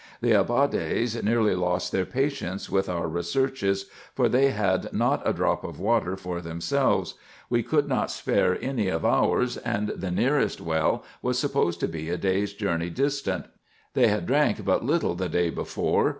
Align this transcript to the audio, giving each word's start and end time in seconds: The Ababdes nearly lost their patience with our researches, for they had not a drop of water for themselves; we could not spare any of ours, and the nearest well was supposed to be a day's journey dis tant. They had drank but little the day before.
The 0.19 0.31
Ababdes 0.31 1.21
nearly 1.21 1.53
lost 1.53 1.91
their 1.91 2.07
patience 2.07 2.71
with 2.71 2.89
our 2.89 3.07
researches, 3.07 3.85
for 4.15 4.27
they 4.27 4.49
had 4.49 4.91
not 4.91 5.21
a 5.29 5.31
drop 5.31 5.63
of 5.63 5.79
water 5.79 6.17
for 6.17 6.41
themselves; 6.41 7.13
we 7.51 7.61
could 7.61 7.87
not 7.87 8.09
spare 8.09 8.57
any 8.63 8.87
of 8.87 9.05
ours, 9.05 9.57
and 9.57 9.89
the 9.89 10.09
nearest 10.09 10.59
well 10.59 11.03
was 11.21 11.37
supposed 11.37 11.79
to 11.81 11.87
be 11.87 12.09
a 12.09 12.17
day's 12.17 12.53
journey 12.53 12.89
dis 12.89 13.21
tant. 13.21 13.45
They 13.93 14.07
had 14.07 14.25
drank 14.25 14.65
but 14.65 14.83
little 14.83 15.13
the 15.13 15.29
day 15.29 15.51
before. 15.51 16.09